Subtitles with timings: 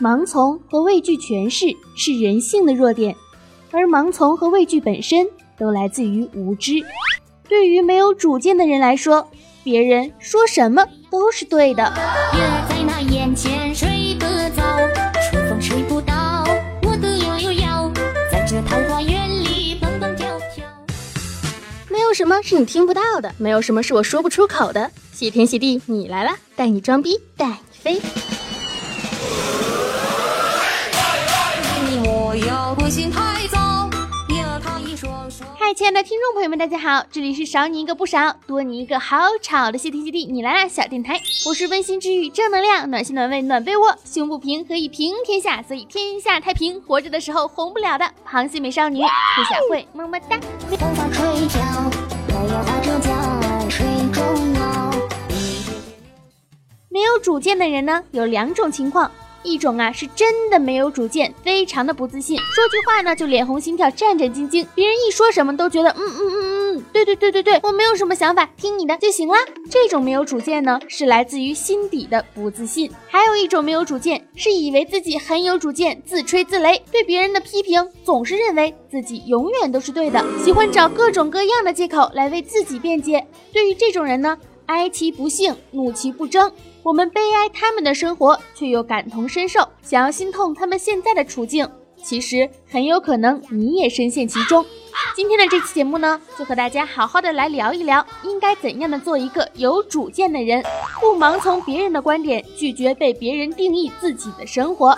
[0.00, 3.16] 盲从和畏惧权势是人性的弱点，
[3.72, 5.26] 而盲从和畏惧本身
[5.58, 6.74] 都来自于无知。
[7.48, 9.28] 对于没有主见的人来说，
[9.64, 11.82] 别人说什么都是对的。
[12.32, 14.62] 月在那眼前睡个早，
[15.28, 16.44] 春风吹不到
[16.84, 17.90] 我的悠悠腰，
[18.30, 20.64] 在这桃花源里蹦蹦跳跳。
[21.90, 24.92] 没有什么是你听不到的，没有什么是我说不出口的。
[25.12, 28.00] 谢天谢地，你来了，带你装逼，带你飞。
[32.46, 33.58] 要不心太早。
[35.56, 50.38] 嗨，亲爱的听众朋友们，大家好，这里是少你一个不少，多你一个好吵的谢天谢地你来啦小电台，我是温馨治愈正能量，暖心暖胃暖被窝，胸不平可以平天下，所以天下太平，活着的时候红不了的螃蟹美少女兔小慧，么么哒。
[56.90, 59.10] 没有主见的人呢，有两种情况。
[59.42, 69.34] 一种啊是真的没有主见，非常的不自信，说句话呢就脸红心跳、战战兢兢，别人一说什么都觉得嗯嗯嗯嗯，对对对对对，我没有什么想法，听你的就行了。
[69.70, 72.90] 这种没有主见呢，是来自于心底的不自信。
[73.06, 83.26] 还有一种没有主见，是以为自己很有主见，自吹自擂，对别人的批评总是认为自己永远都是对的，喜欢找各种各样的借口来为自己辩解。
[83.52, 84.36] 对于这种人呢，
[84.66, 86.50] 哀其不幸，怒其不争。
[86.88, 91.68] 我们悲哀他们的生活，却又感同身受，想要心痛他们现在的处境。
[92.02, 94.64] 其实很有可能你也深陷其中。
[95.14, 100.64] 今天的这期节目呢，就和大家好好的来聊一聊，应该怎样的做一个有主见的人，
[100.98, 104.96] 不盲从别人的观点，拒绝被别人定义自己的生活。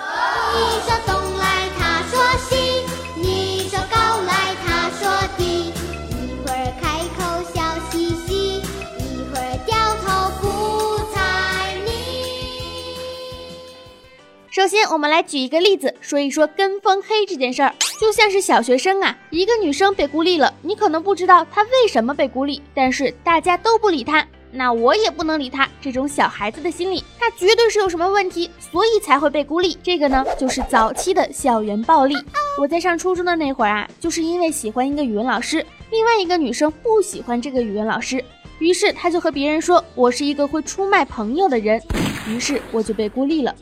[14.60, 17.74] 首先，我们来举一个例子，说一说跟风黑这件事儿。
[17.98, 24.22] 就像是小学生啊，一个女生被孤立了，你可能不知道她为什么被孤立，但是大家都不理她，
[24.52, 25.66] 那我也不能理她。
[25.80, 29.78] 这种小孩子的心理，她绝对是有什么问题，所以才会被孤立。
[29.82, 32.14] 这个呢，就是早期的校园暴力。
[32.60, 38.22] 我在上初中的那会儿啊，就是因为喜欢一个语文老师，另外一个女生不喜欢这个语文老师，
[38.58, 41.80] 于是她就和别人说我是一个会出卖朋友的人，
[42.28, 43.54] 于是我就被孤立了。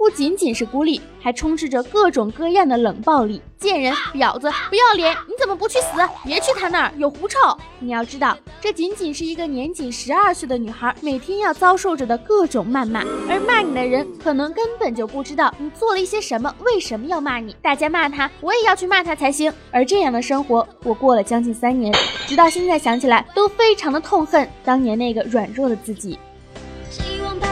[0.00, 3.42] 不仅仅是孤立，还充斥着各种各样的冷暴力。
[3.58, 5.88] 贱人、婊子、不要脸，你怎么不去死？
[6.24, 7.36] 别去他那儿，有狐臭。
[7.80, 17.54] 你要知道，这仅仅是一个年仅十二岁的女孩每天要遭受着的各种谩骂，而骂你的人可能根本就不知道你做了一些什么，为什么要骂你？
[17.60, 19.52] 大家骂他，我也要去骂他才行。
[19.70, 21.94] 而这样的生活，我过了将近三年，
[22.26, 26.18] 直到现在想起来，都非常的痛恨当年那个软弱的自己。
[26.88, 27.46] 希望白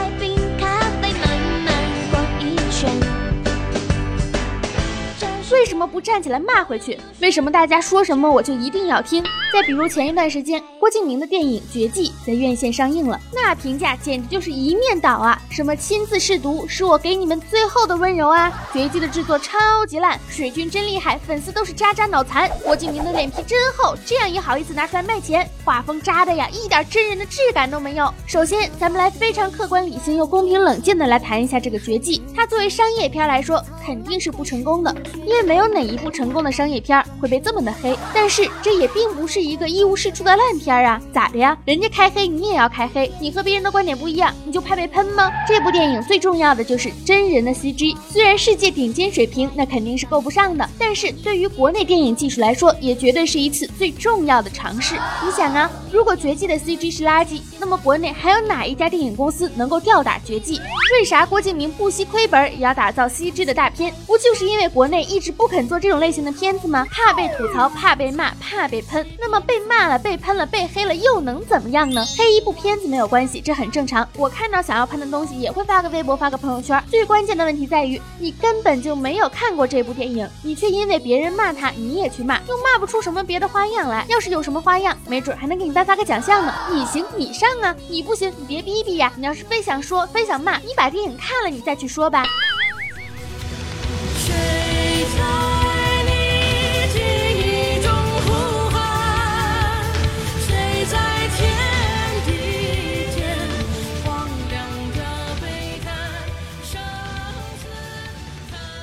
[5.59, 6.97] 为什么不站起来骂回去？
[7.19, 9.21] 为什么大家说什么我就一定要听？
[9.51, 15.37] 再比如前一段时间，郭敬明的电影《绝技》在院线上映了，那评价简直就是一面倒啊！
[15.49, 18.49] 什么亲自试毒是我给你们最后的温柔啊！
[18.73, 22.49] 《绝技》的制作超级烂，水军真厉害，粉丝都是渣渣脑残。
[22.63, 25.45] 郭敬明的脸皮真厚，这样也好意思拿出来卖钱？
[25.65, 28.09] 画风渣的呀，一点真人的质感都没有。
[28.25, 37.97] 首先，咱们来非常客观、理性又公平冷静的来谈一下这个《绝技》，它作为商业片来说肯定是不成功的，因为没有哪一部成功的商业片会被这么的黑。
[38.13, 39.39] 但是这也并不是。
[39.49, 41.01] 一个一无是处的烂片啊？
[41.11, 41.57] 咋的呀？
[41.65, 43.11] 人家开黑，你也要开黑？
[43.19, 45.31] 你和别人的观点不一样，你就怕被喷吗？
[45.47, 54.95] 这部电影最重要的就是真人的 CG，虽然世界顶尖水平那肯定是够不上的，但是对于国内电影技术来说，也绝对是一次最重要的尝试。
[55.25, 60.59] 你想啊，如果绝技的 CG 是垃圾，那么国内还有哪一家电影公司能够吊打绝技？
[60.93, 63.91] 为啥郭敬明不惜亏本也要打造 CG 的大片？
[64.05, 66.85] 不就是因为国内一直不肯做这种类型的片子吗？
[66.91, 69.07] 怕被吐槽，怕被骂，怕被喷。
[69.17, 72.05] 那么被骂了、被喷了、被黑了，又能怎么样呢？
[72.17, 74.05] 黑一部片子没有关系，这很正常。
[74.17, 76.83] 我看到想要喷的东西，也会发个微博、发个朋友圈。
[76.89, 84.05] 最关键的问题在于，你根本就没有看过这部电影，你却因为别人骂他，你也去骂，又骂不出什么别的花样来。
[84.09, 86.53] 要是有什么花样，没准还能给你颁发个奖项呢。
[86.69, 89.09] 你行你上啊，你不行你别逼逼呀。
[89.15, 92.25] 你要是非想说、非想骂，你把电影看了，你再去说吧。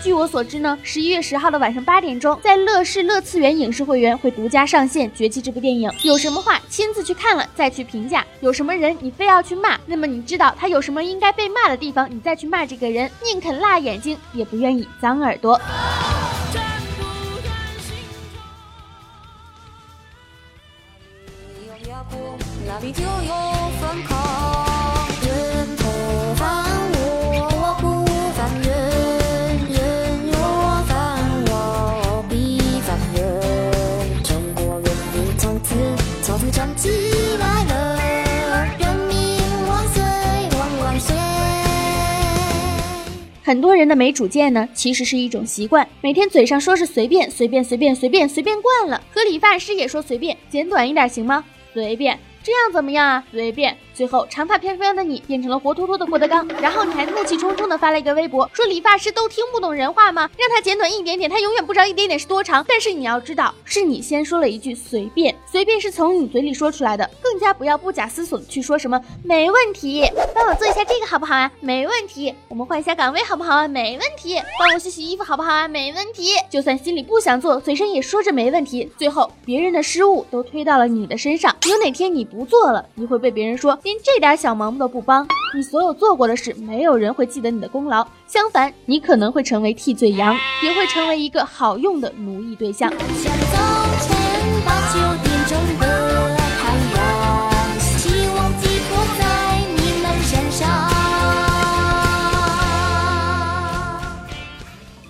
[0.02, 5.90] 据我所知呢，十一月十号的晚上八点钟，在乐视乐次元影视会员会独家上线《绝技》这部电影。
[6.04, 15.60] 有什么话亲自去看了再去评价，有什么人你非要去骂，那么你知道他有什么应该被骂的地方，你再去骂这个人，宁肯辣眼睛，也不愿意脏耳朵。
[43.44, 45.88] 很多人的没主见呢，其实是一种习惯。
[46.00, 51.44] 每天嘴上说是随便随便随便随便随便惯了，和理发师也说随便，剪短一点行吗？
[51.76, 52.18] 随便。
[52.42, 53.24] 这样怎么样啊？
[53.30, 53.76] 随便。
[53.96, 60.28] 最后，长发飘飘的你变成了活脱脱的郭德纲，然后你还怒气冲冲的发了一个微博，说理发师都听不懂人话吗？
[60.36, 62.62] 让他剪短一点点，他永远不知道一点点是多长。
[62.68, 70.04] 但是你要知道，是你先说了一句随便，随便是从你嘴里说出来的，更加不要不假思索的去说什么没问题。
[70.34, 71.50] 帮我做一下这个好不好啊？
[71.60, 72.34] 没问题。
[72.48, 73.66] 我们换一下岗位好不好啊？
[73.66, 74.34] 没问题。
[74.58, 75.66] 帮我洗洗衣服好不好啊？
[75.66, 76.32] 没问题。
[76.50, 78.90] 就算心里不想做，嘴上也说着没问题。
[78.98, 81.56] 最后，别人的失误都推到了你的身上。
[81.68, 82.46] 有哪天你不？
[82.46, 85.24] 做了，你会被别人说连这点小忙都不帮。
[85.54, 92.92] 你所有做过的事，没有人会记得你的功劳，相反，你可能会成为替罪羊，也会成为一个好用的奴役对象。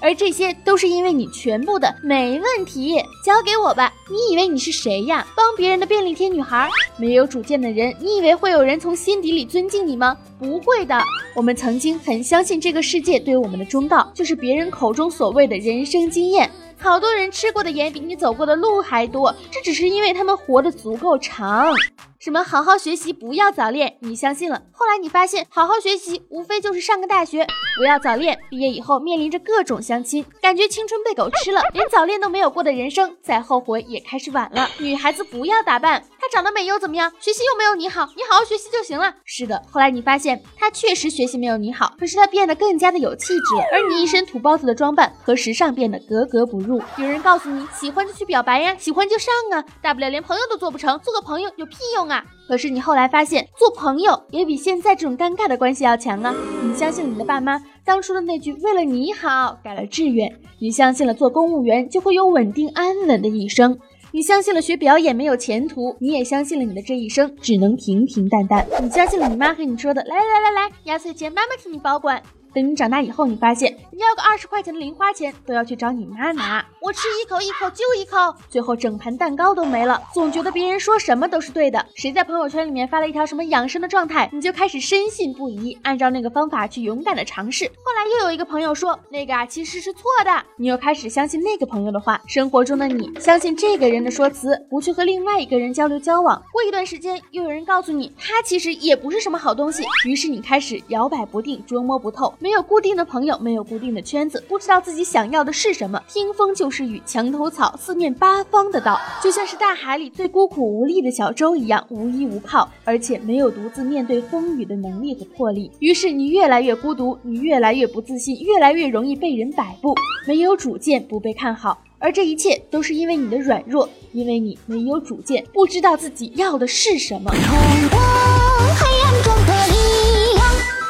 [0.07, 2.95] 而这些都是因为你全部的没问题，
[3.25, 3.93] 交给我吧。
[4.09, 5.27] 你以为你是谁呀？
[5.35, 7.93] 帮别人的便利贴女孩，没有主见的人。
[7.99, 10.17] 你以为会有人从心底里尊敬你吗？
[10.39, 10.97] 不会的。
[11.35, 16.49] 我们曾经很相信这个世界对我们的忠告，就是别人口中所谓的人生经验。
[16.79, 21.75] 好多人吃过的盐比你走过的路还多，这只是因为他们活得足够长。
[22.19, 24.63] 什么好好学习，不要早恋，你相信了。
[24.73, 27.47] 后来你发现，好好学习无非就是上个大学，
[27.77, 28.39] 不要早恋。
[28.49, 34.67] 毕业以后面临着各种相亲，感觉青春被狗吃了，连早恋都没有过的人生，再后悔也开始晚了。
[34.79, 37.13] 女孩子不要打扮，她长得美又怎么样？
[37.21, 39.15] 学习又没有你好，你好好学习就行了。
[39.25, 46.81] 是的，后来你发现她确实学习没有你好，可是她变得更加的有气质，而你一身土包子的装扮和时尚变得格格不入。
[46.97, 52.16] 有人告诉你，喜欢就去表白呀，喜欢就上啊，大不了连朋友都做不成，做个朋友有屁用啊！
[52.49, 56.35] 可是你后来发现，做朋友也比现在这种尴尬的关系要强啊！
[56.63, 63.77] 你相信了你的爸妈当初的那句“为了你好”改了志愿，你相信了做公务员就会有稳定安稳的一生，
[64.13, 72.23] 你相信了学表演没有前途，你也相信了你的这一生只能平平淡淡，你相信了你妈和你说的“来来来来，压岁钱妈妈替你保管”。
[72.57, 76.65] 等你长大以后，你发现你要个二十块钱的零花钱都要去找你妈拿。
[76.81, 78.17] 我吃一口一口就一口，
[78.49, 80.03] 最后整盘蛋糕都没了。
[80.15, 81.85] 总觉得别人说什么都是对的。
[81.95, 87.67] 谁在朋友圈里面发了一条什么养生的状态，你就开始深信不疑，按照那个方法去勇敢的尝试。
[87.67, 92.19] 后来又有一个朋友说那个啊其实是错的，你又开始相信那个朋友的话。
[92.27, 96.43] 生活中的你相信这个人的说辞，不去和另外一个人交流交往。
[96.51, 102.33] 过一段时间，又有人告诉你他其实也不是什么好东西，于是你开始摇摆不定，捉摸不透。
[102.47, 106.01] 没有固定的朋友，没有固定的圈子，不知道自己想要的是什么。
[106.07, 115.73] 听风就是雨，墙头草，四面八方的道，就像是大海里最孤苦无力的小舟一样，无依无靠，而且没有独自面对风雨的能力和魄力。
[115.81, 119.93] 于是你越来越孤独，你越来越不自信，越来越容易被人摆布，
[120.29, 121.77] 没有主见，不被看好。
[121.99, 127.33] 而这一切都是因为你的软弱，因为你没有主见，不知道自己要的是什么。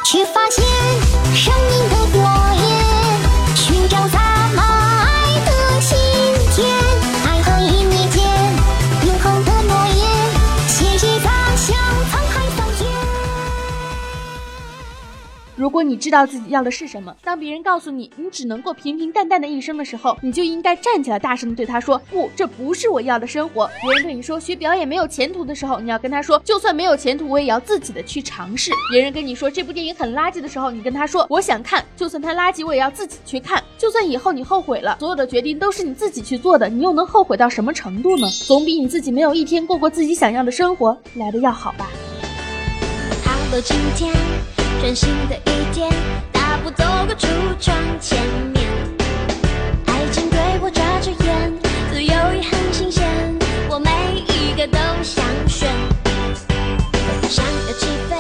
[0.09, 0.65] 却发现
[1.37, 1.96] 生命的，
[15.57, 33.65] 如果你知道自己要的是什么，当别人告诉你你只能过平平淡淡的一生的时候，你就应该站起来，大声的对他说：“不，这不是我要的生活。”别人对你说学表演没有前途的时候，你要跟他说：“就算没有前途，我也要自己的去尝试。”别人跟你说这部电影很垃圾的时候，你跟他说：“我想看，就算它垃圾，我也要自己去看。
[33.79, 38.29] 就算以后你后悔了，所有的决定都是你自己去做的，你又能后悔到什么程度呢？
[38.47, 41.89] 总比你自己没有一天过过自己想要的生活来的要好吧。”
[43.65, 44.13] 今天，
[44.87, 45.91] 全新的一天。
[46.33, 47.27] 大步走过橱
[47.59, 48.25] 窗前
[48.55, 48.65] 面，
[49.87, 51.53] 爱情对我眨着眼，
[51.91, 53.05] 自由也很新鲜，
[53.69, 53.91] 我每
[54.29, 55.69] 一个都想选，
[57.29, 58.17] 想要起飞。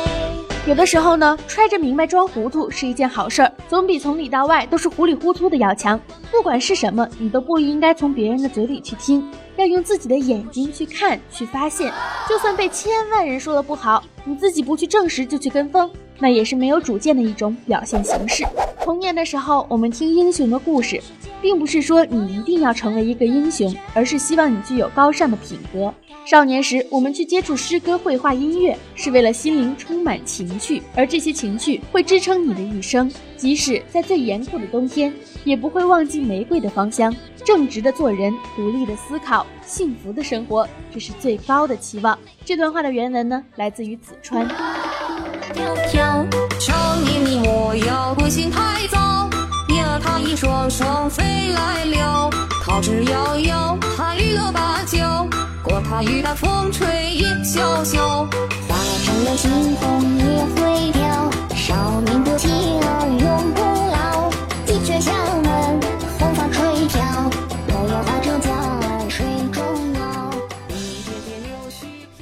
[0.66, 6.00] 有的时候呢，揣着明白装糊涂是一件好事儿，总比从里到外都是糊里糊涂的要强。
[6.32, 11.92] 不管是什么，你都不应该从别人的嘴里去听，要用自己的眼睛去看、去发现。
[12.28, 15.88] 就算被千万人说的不好，你自己不去证实就去跟风。
[16.18, 18.44] 那也是没有主见的一种表现形式。
[18.80, 21.00] 童年的时候，我们听英雄的故事，
[21.42, 25.92] 并不是说你一定要成为一个英雄，而是希望你具有高尚的品格。
[26.24, 33.10] 少年时，我们去接触诗歌、绘画、音乐，是为了心灵充满情趣，而这些情趣会支撑你的一生。
[33.36, 35.12] 即使在最严酷的冬天，
[35.44, 37.14] 也不会忘记玫瑰的芳香。
[37.44, 42.18] 正直的做人，独立的思考，幸福的生活，这是最高的期望。
[42.44, 44.48] 这段话的原文呢，来自于子川。
[45.52, 46.26] 跳跳，
[46.58, 48.98] 少年你莫要归心太早，
[49.76, 52.30] 呀，他一双双飞来了，
[52.64, 55.26] 桃之夭夭，还绿了芭蕉，
[55.62, 58.24] 管他雨打风吹叶萧萧，
[58.68, 64.30] 化成了惊鸿也会掉，少年的情儿永不老，
[64.66, 65.80] 鸡犬相闻，
[66.18, 67.00] 红发垂髫，
[67.68, 69.62] 我要把这家儿水中
[69.94, 70.00] 摇。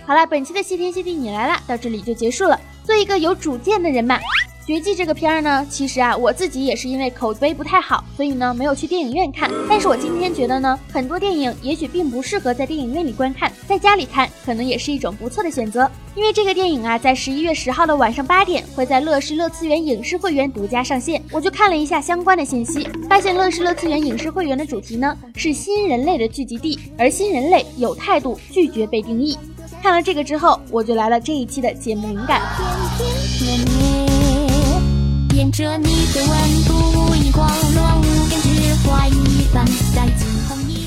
[0.06, 2.60] 好了，本期的谢天谢地你来了，到这里就结束了。
[2.94, 4.16] 做一个有主见的人嘛。
[4.64, 9.50] 绝技这个片儿呢，其实啊，我自己也是因为口碑不太好，所以呢没有去电影院看。
[9.68, 15.90] 但是我今天觉得呢，很多电影也许并不适合在电影院里观看，在家里看可能也是一种不错的选择。
[16.14, 21.20] 因为这个电影啊，在十一月十号的晚上八点会在乐视乐次元影视会员独家上线。
[21.32, 29.36] 我就看了一下相关的信息，发现乐视乐次元影视会员的主题呢是新人类的聚集地，而新人类有态度，拒绝被定义。
[29.82, 32.40] 看了这个之后，我就来了这一期的节目灵感。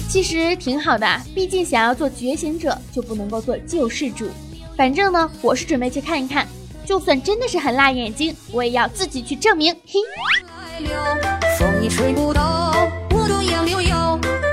[0.09, 4.29] 其实挺好的，毕竟想要做觉醒者，就不能够做救世主。
[4.75, 6.47] 反正呢，我是准备去看一看，
[6.85, 9.73] 就算真的是很辣眼睛，我也要自己去证明。
[9.85, 9.99] 嘿。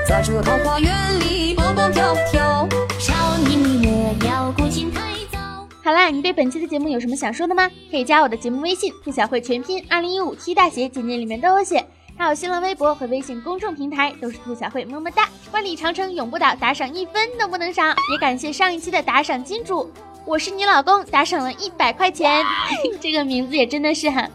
[0.07, 2.34] 在这桃花源里蹦蹦跳跳，
[5.85, 7.69] 好啦，你对本期的节目有什么想说的吗？
[7.91, 11.85] 可以加我的节目微信“兔小慧全拼二零一五 T 大写”，简介里面都有写。
[12.17, 15.29] 还有新浪微博和微信公众平台都是兔小慧，么么哒。
[15.51, 17.83] 万里长城永不倒，打赏一分都不能少。
[18.11, 19.87] 也感谢上一期的打赏金主，
[20.25, 22.43] 我是你老公，打赏了一百块钱，
[22.99, 24.27] 这个名字也真的是哈。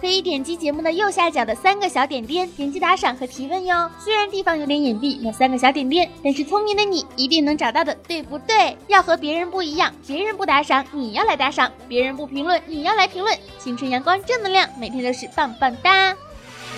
[0.00, 3.90] 可以点击节目的右下角的三个小点点，点击打赏和提问哟。
[4.02, 8.74] 虽然地方有点隐蔽，那三个小点点，但是聪明的你一定能找到的，对不对？
[8.88, 13.36] 要和别人不一样，别人不打赏，你要来打赏；别人不评论，你要来评论。
[13.58, 16.16] 青春阳光正能量，每天都是棒棒哒。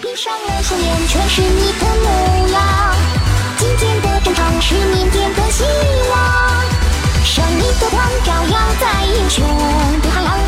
[0.01, 2.97] 闭上了双眼，全是你的模样。
[3.57, 5.63] 今天的战场是明天的希
[6.11, 6.19] 望。
[7.25, 9.47] 胜利的光照耀在英雄
[10.03, 10.41] 的海岸，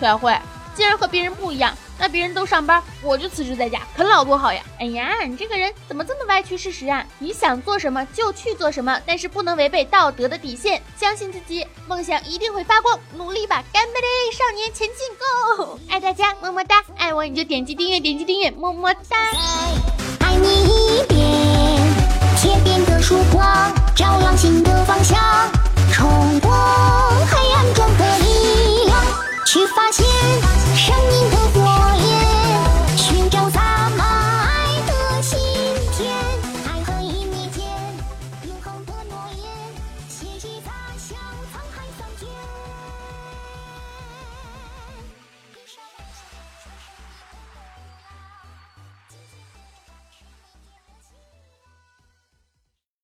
[0.00, 0.36] 小慧，
[0.74, 4.62] 既然和别人不一样，那别人都上班，我就辞职在家啃老多好呀！
[4.78, 7.04] 哎呀，你这个人怎么这么歪曲事实啊？
[7.18, 10.82] 你想做什么就去做什么，但是不能违背道德的底线。
[10.98, 14.06] 相信自己，梦想一定会发光，努力吧，干杯嘞！
[14.32, 14.96] 少年前进
[15.64, 15.78] ，Go！
[15.88, 16.84] 爱大家，么么哒！
[16.98, 19.16] 爱我你就点击订阅，点击订阅，么么哒！
[20.20, 21.18] 爱你一遍，
[22.36, 25.18] 天边的曙光照亮心的方向，
[25.90, 26.50] 冲破
[27.30, 27.45] 黑。